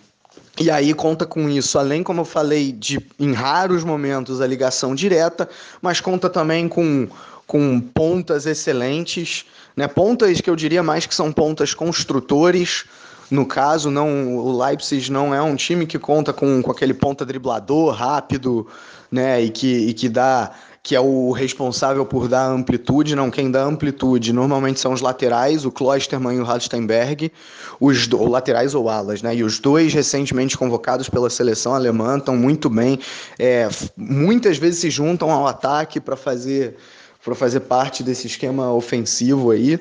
e 0.60 0.69
aí 0.69 0.93
conta 0.93 1.25
com 1.25 1.50
isso, 1.50 1.79
além, 1.79 2.03
como 2.03 2.22
eu 2.22 2.25
falei, 2.25 2.72
de 2.72 3.00
em 3.19 3.33
raros 3.33 3.83
momentos 3.83 4.39
a 4.39 4.45
ligação 4.45 4.93
direta, 4.93 5.50
mas 5.81 6.00
conta 6.00 6.29
também 6.29 6.67
com, 6.67 7.07
com 7.48 7.79
pontas 7.79 8.45
excelentes, 8.45 9.45
né? 9.75 9.88
Pontas 9.88 10.39
que 10.41 10.50
eu 10.50 10.55
diria 10.55 10.83
mais 10.83 11.05
que 11.07 11.15
são 11.15 11.31
pontas 11.31 11.74
construtores. 11.74 12.86
No 13.31 13.48
caso, 13.48 13.89
não, 13.89 14.38
o 14.38 14.63
Leipzig 14.63 15.12
não 15.12 15.33
é 15.33 15.41
um 15.41 15.55
time 15.55 15.88
que 15.88 15.98
conta 15.98 16.31
com, 16.31 16.62
com 16.62 16.72
aquele 16.72 16.93
ponta 16.93 17.25
driblador 17.25 17.91
rápido, 17.95 18.67
né? 19.12 19.41
E 19.41 19.50
que, 19.50 19.88
e 19.88 19.93
que 19.93 20.07
dá 20.07 20.51
que 20.83 20.93
é 20.93 20.99
o 20.99 21.31
responsável 21.31 22.05
por 22.05 22.27
dar 22.27 22.45
amplitude, 22.45 23.15
não 23.15 23.31
quem 23.31 23.49
dá 23.49 23.63
amplitude 23.63 24.33
normalmente 24.33 24.81
são 24.81 24.91
os 24.91 24.99
laterais, 24.99 25.63
o 25.63 25.71
Klosterman 25.71 26.35
e 26.35 26.39
o 26.41 26.43
Rastenberg, 26.43 27.31
os 27.79 28.05
do, 28.05 28.21
laterais 28.27 28.75
ou 28.75 28.89
alas, 28.89 29.21
né? 29.21 29.33
E 29.33 29.45
os 29.45 29.59
dois 29.59 29.93
recentemente 29.93 30.57
convocados 30.57 31.07
pela 31.07 31.29
seleção 31.29 31.73
alemã 31.73 32.17
estão 32.17 32.35
muito 32.35 32.69
bem, 32.69 32.99
é, 33.39 33.69
muitas 33.95 34.57
vezes 34.57 34.81
se 34.81 34.89
juntam 34.89 35.31
ao 35.31 35.47
ataque 35.47 36.01
para 36.01 36.17
fazer 36.17 36.75
para 37.23 37.33
fazer 37.33 37.61
parte 37.61 38.03
desse 38.03 38.27
esquema 38.27 38.73
ofensivo 38.73 39.51
aí, 39.51 39.79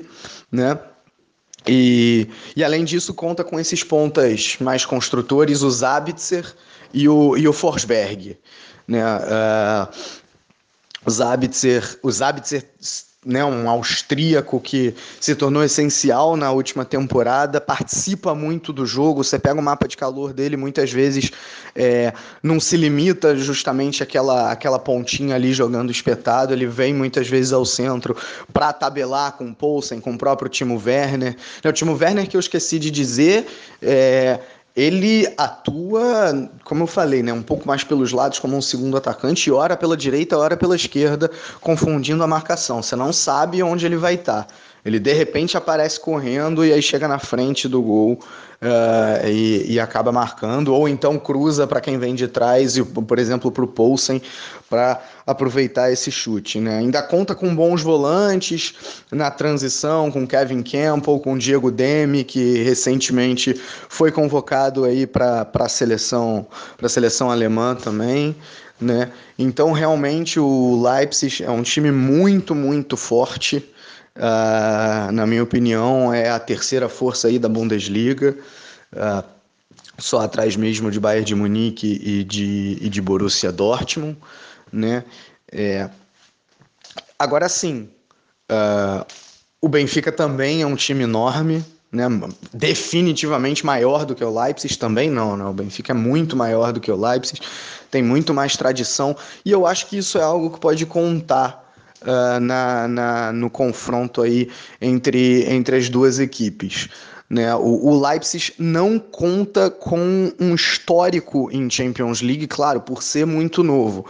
né? 0.49 0.79
E, 1.67 2.29
e 2.55 2.63
além 2.63 2.85
disso 2.85 3.13
conta 3.13 3.43
com 3.43 3.59
esses 3.59 3.83
pontas 3.83 4.55
mais 4.61 4.85
construtores, 4.85 5.61
o 5.61 5.69
Zabitzer 5.69 6.53
e 6.93 7.09
o, 7.09 7.35
e 7.35 7.45
o 7.45 7.51
Forsberg, 7.51 8.37
né? 8.87 9.03
Uh, 9.03 10.22
o 11.05 11.11
Zabitzer, 11.11 11.99
o 12.01 12.11
Zabitzer 12.11 12.65
né, 13.25 13.43
um 13.43 13.69
austríaco 13.69 14.59
que 14.59 14.93
se 15.19 15.35
tornou 15.35 15.63
essencial 15.63 16.35
na 16.35 16.51
última 16.51 16.83
temporada, 16.83 17.61
participa 17.61 18.35
muito 18.35 18.73
do 18.73 18.85
jogo. 18.85 19.23
Você 19.23 19.39
pega 19.39 19.59
o 19.59 19.63
mapa 19.63 19.87
de 19.87 19.95
calor 19.95 20.33
dele, 20.33 20.57
muitas 20.57 20.91
vezes 20.91 21.31
é, 21.75 22.13
não 22.41 22.59
se 22.59 22.75
limita 22.75 23.35
justamente 23.35 24.03
aquela 24.03 24.51
aquela 24.51 24.77
pontinha 24.77 25.35
ali 25.35 25.53
jogando 25.53 25.91
espetado. 25.91 26.53
Ele 26.53 26.67
vem 26.67 26.93
muitas 26.93 27.27
vezes 27.27 27.53
ao 27.53 27.65
centro 27.65 28.15
para 28.51 28.73
tabelar 28.73 29.33
com 29.33 29.49
o 29.49 29.55
Poulsen, 29.55 29.99
com 29.99 30.13
o 30.13 30.17
próprio 30.17 30.49
Timo 30.49 30.81
Werner. 30.83 31.35
O 31.63 31.71
Timo 31.71 31.97
Werner, 31.99 32.27
que 32.27 32.35
eu 32.35 32.41
esqueci 32.41 32.77
de 32.77 32.91
dizer, 32.91 33.45
é, 33.81 34.39
ele 34.75 35.31
atua, 35.37 36.49
como 36.63 36.83
eu 36.83 36.87
falei, 36.87 37.21
né, 37.21 37.31
um 37.31 37.43
pouco 37.43 37.67
mais 37.67 37.83
pelos 37.83 38.11
lados 38.11 38.39
como 38.39 38.57
um 38.57 38.61
segundo 38.61 38.97
atacante, 38.97 39.51
ora 39.51 39.77
pela 39.77 39.95
direita, 39.95 40.37
ora 40.37 40.57
pela 40.57 40.75
esquerda, 40.75 41.29
confundindo 41.61 42.23
a 42.23 42.27
marcação. 42.27 42.81
Você 42.81 42.95
não 42.95 43.13
sabe 43.13 43.61
onde 43.61 43.85
ele 43.85 43.97
vai 43.97 44.15
estar. 44.15 44.47
Ele 44.85 44.99
de 44.99 45.13
repente 45.13 45.55
aparece 45.55 45.99
correndo 45.99 46.65
e 46.65 46.73
aí 46.73 46.81
chega 46.81 47.07
na 47.07 47.17
frente 47.17 47.67
do 47.67 47.81
gol 47.81 48.19
uh, 48.63 49.27
e, 49.27 49.73
e, 49.73 49.79
acaba 49.79 50.11
marcando, 50.11 50.73
ou 50.73 50.87
então 50.87 51.17
cruza 51.17 51.67
para 51.67 51.81
quem 51.81 51.97
vem 51.97 52.15
de 52.15 52.27
trás, 52.27 52.77
e, 52.77 52.83
por 52.83 53.19
exemplo, 53.19 53.51
para 53.51 53.63
o 53.63 53.67
Poulsen, 53.67 54.21
para 54.69 55.01
aproveitar 55.25 55.91
esse 55.91 56.11
chute. 56.11 56.59
Né? 56.59 56.79
Ainda 56.79 57.01
conta 57.01 57.35
com 57.35 57.53
bons 57.55 57.81
volantes 57.81 58.73
na 59.11 59.29
transição, 59.29 60.11
com 60.11 60.27
Kevin 60.27 60.61
Campbell, 60.63 61.19
com 61.19 61.37
Diego 61.37 61.71
Demi, 61.71 62.23
que 62.23 62.63
recentemente 62.63 63.53
foi 63.89 64.11
convocado 64.11 64.83
para 65.11 65.47
a 65.53 65.69
seleção, 65.69 66.45
seleção 66.87 67.29
alemã 67.29 67.75
também. 67.75 68.35
Né? 68.81 69.11
Então, 69.37 69.71
realmente, 69.71 70.39
o 70.39 70.81
Leipzig 70.81 71.43
é 71.43 71.49
um 71.49 71.61
time 71.61 71.91
muito, 71.91 72.53
muito 72.53 72.97
forte. 72.97 73.72
Uh, 74.15 75.11
na 75.11 75.25
minha 75.25 75.43
opinião, 75.43 76.13
é 76.13 76.29
a 76.29 76.39
terceira 76.39 76.87
força 76.87 77.27
aí 77.27 77.39
da 77.39 77.49
Bundesliga, 77.49 78.37
uh, 78.93 79.23
só 79.97 80.21
atrás 80.21 80.55
mesmo 80.55 80.91
de 80.91 80.99
Bayern 80.99 81.25
de 81.25 81.33
Munique 81.33 81.99
e 82.03 82.23
de, 82.23 82.77
e 82.79 82.89
de 82.89 83.01
Borussia 83.01 83.51
Dortmund, 83.51 84.17
né? 84.71 85.03
É... 85.51 85.89
Agora 87.17 87.49
sim, 87.49 87.89
uh, 88.51 89.05
o 89.59 89.67
Benfica 89.67 90.11
também 90.11 90.61
é 90.61 90.67
um 90.67 90.75
time 90.75 91.03
enorme, 91.03 91.65
né? 91.91 92.05
definitivamente 92.53 93.65
maior 93.65 94.05
do 94.05 94.13
que 94.13 94.23
o 94.23 94.41
Leipzig, 94.41 94.77
também 94.77 95.09
não, 95.09 95.37
né? 95.37 95.45
o 95.45 95.53
Benfica 95.53 95.91
é 95.91 95.95
muito 95.95 96.35
maior 96.35 96.73
do 96.73 96.79
que 96.79 96.91
o 96.91 96.99
Leipzig, 96.99 97.39
tem 97.89 98.03
muito 98.03 98.33
mais 98.33 98.57
tradição, 98.57 99.15
e 99.45 99.51
eu 99.51 99.65
acho 99.65 99.87
que 99.87 99.97
isso 99.97 100.17
é 100.17 100.23
algo 100.23 100.51
que 100.51 100.59
pode 100.59 100.85
contar 100.85 101.62
uh, 102.03 102.39
na, 102.39 102.87
na, 102.87 103.33
no 103.33 103.49
confronto 103.49 104.21
aí 104.21 104.49
entre, 104.81 105.45
entre 105.49 105.77
as 105.77 105.89
duas 105.89 106.19
equipes. 106.19 106.89
Né? 107.29 107.53
O, 107.55 107.87
o, 107.87 108.07
Leipzig 108.07 108.53
não 108.59 108.99
conta 108.99 109.69
com 109.69 110.31
um 110.39 110.53
histórico 110.53 111.49
em 111.51 111.69
Champions 111.69 112.21
League, 112.21 112.47
claro, 112.47 112.81
por 112.81 113.01
ser 113.01 113.25
muito 113.25 113.63
novo. 113.63 114.05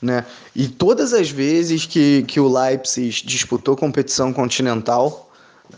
Né? 0.00 0.24
E 0.54 0.68
todas 0.68 1.12
as 1.12 1.28
vezes 1.28 1.86
que, 1.86 2.22
que 2.22 2.38
o 2.38 2.48
Leipzig 2.48 3.26
disputou 3.26 3.76
competição 3.76 4.32
continental, 4.32 5.28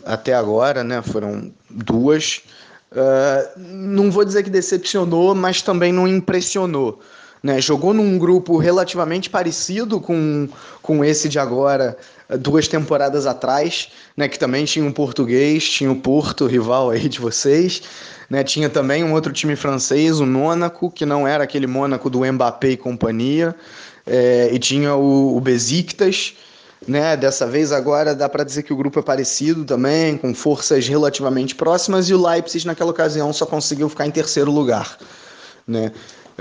até 0.05 0.33
agora, 0.33 0.83
né, 0.83 1.01
foram 1.01 1.51
duas, 1.69 2.43
uh, 2.91 3.59
não 3.59 4.11
vou 4.11 4.23
dizer 4.23 4.43
que 4.43 4.49
decepcionou, 4.49 5.33
mas 5.33 5.61
também 5.61 5.91
não 5.91 6.07
impressionou. 6.07 7.01
Né? 7.43 7.59
Jogou 7.59 7.93
num 7.93 8.17
grupo 8.19 8.57
relativamente 8.57 9.29
parecido 9.29 9.99
com, 9.99 10.47
com 10.81 11.03
esse 11.03 11.27
de 11.27 11.39
agora, 11.39 11.97
duas 12.39 12.67
temporadas 12.67 13.25
atrás, 13.25 13.89
né? 14.15 14.27
que 14.27 14.37
também 14.37 14.65
tinha 14.65 14.85
um 14.85 14.91
português, 14.91 15.67
tinha 15.67 15.91
o 15.91 15.95
Porto, 15.95 16.45
rival 16.45 16.91
aí 16.91 17.09
de 17.09 17.19
vocês. 17.19 17.81
Né? 18.29 18.43
Tinha 18.43 18.69
também 18.69 19.03
um 19.03 19.13
outro 19.13 19.33
time 19.33 19.55
francês, 19.55 20.19
o 20.19 20.25
Mônaco, 20.25 20.91
que 20.91 21.05
não 21.05 21.27
era 21.27 21.43
aquele 21.43 21.67
Mônaco 21.67 22.09
do 22.09 22.19
Mbappé 22.31 22.69
e 22.69 22.77
companhia. 22.77 23.55
É, 24.05 24.49
e 24.51 24.57
tinha 24.57 24.95
o, 24.95 25.37
o 25.37 25.41
Besiktas, 25.41 26.33
né? 26.87 27.15
Dessa 27.15 27.45
vez 27.45 27.71
agora 27.71 28.15
dá 28.15 28.27
para 28.27 28.43
dizer 28.43 28.63
que 28.63 28.73
o 28.73 28.75
grupo 28.75 28.99
é 28.99 29.03
parecido 29.03 29.63
também, 29.63 30.17
com 30.17 30.33
forças 30.33 30.87
relativamente 30.87 31.53
próximas, 31.53 32.09
e 32.09 32.13
o 32.13 32.27
Leipzig 32.27 32.65
naquela 32.65 32.89
ocasião 32.89 33.31
só 33.31 33.45
conseguiu 33.45 33.87
ficar 33.89 34.07
em 34.07 34.11
terceiro 34.11 34.51
lugar, 34.51 34.97
né? 35.67 35.91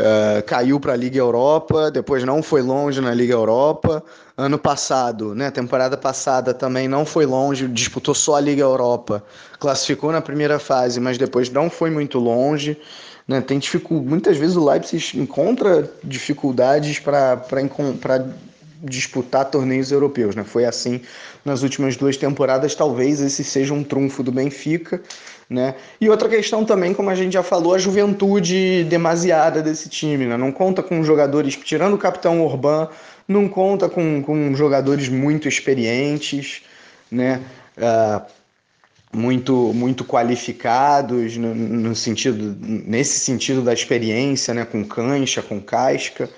Uh, 0.00 0.42
caiu 0.46 0.80
para 0.80 0.94
a 0.94 0.96
Liga 0.96 1.18
Europa, 1.18 1.90
depois 1.90 2.24
não 2.24 2.42
foi 2.42 2.62
longe 2.62 3.02
na 3.02 3.12
Liga 3.12 3.34
Europa. 3.34 4.02
Ano 4.34 4.58
passado, 4.58 5.34
né, 5.34 5.50
temporada 5.50 5.94
passada 5.94 6.54
também 6.54 6.88
não 6.88 7.04
foi 7.04 7.26
longe, 7.26 7.68
disputou 7.68 8.14
só 8.14 8.36
a 8.36 8.40
Liga 8.40 8.62
Europa, 8.62 9.22
classificou 9.58 10.10
na 10.10 10.22
primeira 10.22 10.58
fase, 10.58 10.98
mas 10.98 11.18
depois 11.18 11.50
não 11.50 11.68
foi 11.68 11.90
muito 11.90 12.18
longe. 12.18 12.78
Né, 13.28 13.42
tem 13.42 13.58
dificuldade, 13.58 14.08
muitas 14.08 14.36
vezes 14.38 14.56
o 14.56 14.64
Leipzig 14.64 15.20
encontra 15.20 15.90
dificuldades 16.02 16.98
para 16.98 17.44
disputar 18.82 19.50
torneios 19.50 19.92
europeus. 19.92 20.34
Né? 20.34 20.44
Foi 20.44 20.64
assim 20.64 21.02
nas 21.44 21.62
últimas 21.62 21.96
duas 21.96 22.16
temporadas, 22.16 22.74
talvez 22.74 23.20
esse 23.20 23.44
seja 23.44 23.74
um 23.74 23.84
trunfo 23.84 24.22
do 24.22 24.32
Benfica. 24.32 25.02
Né? 25.50 25.74
E 26.00 26.08
outra 26.08 26.28
questão 26.28 26.64
também, 26.64 26.94
como 26.94 27.10
a 27.10 27.14
gente 27.16 27.32
já 27.32 27.42
falou, 27.42 27.74
a 27.74 27.78
juventude 27.78 28.84
demasiada 28.84 29.60
desse 29.60 29.88
time. 29.88 30.24
Né? 30.26 30.36
Não 30.36 30.52
conta 30.52 30.80
com 30.80 31.02
jogadores, 31.02 31.56
tirando 31.56 31.94
o 31.94 31.98
capitão 31.98 32.40
Urban, 32.46 32.88
não 33.26 33.48
conta 33.48 33.88
com, 33.88 34.22
com 34.22 34.54
jogadores 34.54 35.08
muito 35.08 35.48
experientes. 35.48 36.62
Né? 37.10 37.40
Uh, 37.76 38.24
muito 39.12 39.72
muito 39.74 40.04
qualificados 40.04 41.36
no, 41.36 41.52
no, 41.52 41.96
sentido 41.96 42.56
nesse 42.60 43.18
sentido 43.18 43.60
da 43.60 43.72
experiência, 43.72 44.54
né, 44.54 44.64
com 44.64 44.84
cancha, 44.84 45.42
com 45.42 45.60
casca. 45.60 46.30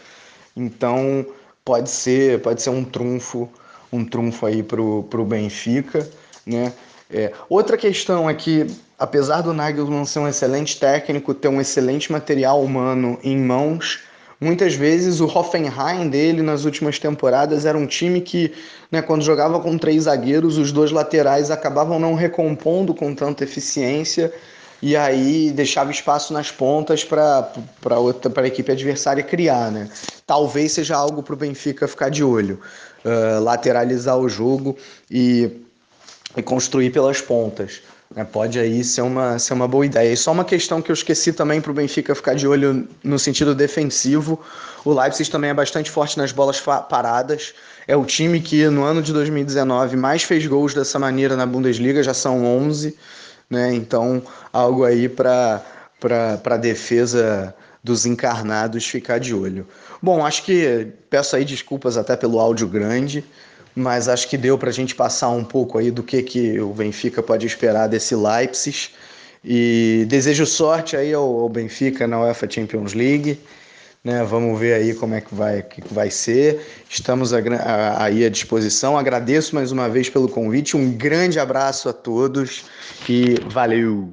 Então 0.57 1.27
pode 1.63 1.91
ser 1.91 2.41
pode 2.41 2.63
ser 2.63 2.71
um 2.71 2.83
trunfo 2.83 3.47
um 3.93 4.05
trunfo 4.05 4.47
aí 4.47 4.63
pro, 4.63 5.03
pro 5.05 5.25
Benfica, 5.25 6.09
né? 6.47 6.73
É. 7.13 7.33
Outra 7.49 7.77
questão 7.77 8.29
é 8.29 8.35
que 8.35 8.67
apesar 8.99 9.43
do 9.43 9.53
Nagelsmann 9.53 10.05
ser 10.07 10.21
um 10.21 10.29
excelente 10.29 10.79
técnico, 10.79 11.35
ter 11.35 11.49
um 11.49 11.61
excelente 11.61 12.11
material 12.11 12.63
humano 12.63 13.19
em 13.23 13.37
mãos, 13.37 14.01
Muitas 14.43 14.75
vezes 14.75 15.21
o 15.21 15.27
Hoffenheim 15.27 16.09
dele 16.09 16.43
nas 16.43 16.65
últimas 16.65 16.99
temporadas 16.99 17.65
era 17.65 17.79
um 17.79 17.87
time 17.87 18.21
que, 18.21 18.53
né, 18.91 19.01
quando 19.01 19.23
jogava 19.23 19.61
com 19.61 19.79
três 19.79 20.03
zagueiros, 20.03 20.59
os 20.59 20.73
dois 20.73 20.91
laterais 20.91 21.49
acabavam 21.49 22.01
não 22.01 22.15
recompondo 22.15 22.93
com 22.93 23.15
tanta 23.15 23.45
eficiência 23.45 24.33
e 24.83 24.97
aí 24.97 25.53
deixava 25.53 25.93
espaço 25.93 26.33
nas 26.33 26.51
pontas 26.51 27.05
para 27.05 27.53
a 27.95 28.47
equipe 28.49 28.73
adversária 28.73 29.23
criar. 29.23 29.71
Né? 29.71 29.89
Talvez 30.27 30.73
seja 30.73 30.97
algo 30.97 31.23
para 31.23 31.35
o 31.35 31.37
Benfica 31.37 31.87
ficar 31.87 32.09
de 32.09 32.25
olho, 32.25 32.59
uh, 33.05 33.41
lateralizar 33.41 34.19
o 34.19 34.29
jogo 34.29 34.77
e, 35.09 35.53
e 36.37 36.43
construir 36.43 36.91
pelas 36.91 37.21
pontas. 37.21 37.83
É, 38.15 38.25
pode 38.25 38.59
aí 38.59 38.85
ser 38.85 39.01
uma, 39.01 39.39
ser 39.39 39.55
uma 39.55 39.67
boa 39.67 39.87
ideia. 39.87 40.13
E 40.13 40.17
só 40.17 40.33
uma 40.33 40.45
questão 40.45 40.83
que 40.83 40.91
eu 40.91 40.95
esqueci 40.95 41.33
também 41.33 41.61
para 41.61 41.71
o 41.71 41.75
Benfica 41.75 42.15
ficar 42.15 42.35
de 42.35 42.47
olho 42.47 42.87
no 43.03 43.19
sentido 43.19 43.55
defensivo. 43.55 44.39
O 44.85 44.93
Leipzig 44.93 45.31
também 45.31 45.51
é 45.51 45.55
bastante 45.55 45.91
forte 45.91 46.19
nas 46.19 46.31
bolas 46.31 46.61
paradas. 46.61 47.55
É 47.87 47.97
o 47.97 48.05
time 48.05 48.41
que 48.41 48.69
no 48.69 48.85
ano 48.85 49.01
de 49.03 49.13
2019 49.13 49.97
mais 49.97 50.23
fez 50.23 50.47
gols 50.47 50.75
dessa 50.75 50.99
maneira 50.99 51.37
na 51.37 51.47
Bundesliga, 51.47 52.03
já 52.03 52.13
são 52.13 52.45
11. 52.45 52.97
Né? 53.49 53.75
Então, 53.75 54.23
algo 54.53 54.85
aí 54.85 55.09
para 55.09 55.63
a 56.45 56.57
defesa 56.57 57.55
dos 57.83 58.05
encarnados 58.07 58.87
ficar 58.87 59.19
de 59.19 59.35
olho. 59.35 59.67
Bom, 60.01 60.25
acho 60.25 60.45
que 60.45 60.89
peço 61.09 61.35
aí 61.35 61.45
desculpas 61.45 61.97
até 61.97 62.17
pelo 62.17 62.39
áudio 62.39 62.69
grande 62.69 63.25
mas 63.75 64.09
acho 64.09 64.29
que 64.29 64.37
deu 64.37 64.59
para 64.59 64.71
a 64.71 64.73
gente 64.73 64.95
passar 64.95 65.31
um 65.31 65.45
pouco 65.45 65.79
aí 65.79 65.91
do 65.91 66.03
que, 66.03 66.23
que 66.23 66.61
o 66.61 66.73
Benfica 66.73 67.23
pode 67.23 67.47
esperar 67.47 67.89
desse 67.89 68.15
Leipzig. 68.15 68.91
E 69.45 70.05
desejo 70.09 70.47
sorte 70.47 70.97
aí 70.97 71.13
ao, 71.13 71.41
ao 71.41 71.49
Benfica 71.49 72.07
na 72.07 72.21
UEFA 72.21 72.49
Champions 72.49 72.93
League. 72.93 73.41
Né, 74.05 74.25
vamos 74.25 74.59
ver 74.59 74.75
aí 74.75 74.95
como 74.95 75.15
é 75.15 75.21
que 75.21 75.33
vai, 75.33 75.63
que 75.63 75.83
vai 75.95 76.11
ser. 76.11 76.61
Estamos 76.91 77.33
aí 77.33 78.25
à 78.25 78.29
disposição. 78.29 78.99
Agradeço 78.99 79.55
mais 79.55 79.71
uma 79.71 79.89
vez 79.89 80.11
pelo 80.11 80.29
convite. 80.29 80.77
Um 80.77 80.91
grande 80.91 81.39
abraço 81.39 81.89
a 81.89 81.93
todos 81.93 82.65
e 83.09 83.37
valeu! 83.49 84.13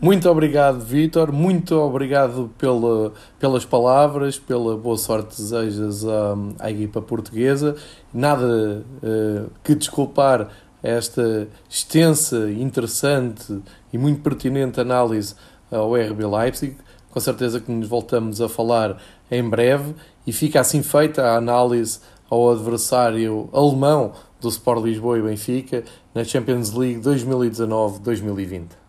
Muito 0.00 0.30
obrigado, 0.30 0.78
Vitor. 0.78 1.32
Muito 1.32 1.74
obrigado 1.74 2.52
pela, 2.56 3.12
pelas 3.36 3.64
palavras, 3.64 4.38
pela 4.38 4.76
boa 4.76 4.96
sorte 4.96 5.36
desejas 5.36 6.04
à, 6.06 6.36
à 6.60 6.70
equipa 6.70 7.02
portuguesa. 7.02 7.74
Nada 8.14 8.84
uh, 9.02 9.50
que 9.64 9.74
desculpar 9.74 10.50
esta 10.80 11.48
extensa, 11.68 12.48
interessante 12.48 13.60
e 13.92 13.98
muito 13.98 14.22
pertinente 14.22 14.80
análise 14.80 15.34
ao 15.68 15.92
RB 15.94 16.24
Leipzig. 16.24 16.76
Com 17.10 17.18
certeza 17.18 17.58
que 17.58 17.72
nos 17.72 17.88
voltamos 17.88 18.40
a 18.40 18.48
falar 18.48 18.98
em 19.28 19.42
breve 19.42 19.96
e 20.24 20.32
fica 20.32 20.60
assim 20.60 20.80
feita 20.80 21.24
a 21.24 21.36
análise 21.38 21.98
ao 22.30 22.52
adversário 22.52 23.48
alemão 23.52 24.12
do 24.40 24.48
Sport 24.48 24.84
Lisboa 24.84 25.18
e 25.18 25.22
Benfica 25.22 25.82
na 26.14 26.22
Champions 26.22 26.72
League 26.72 27.00
2019-2020. 27.00 28.87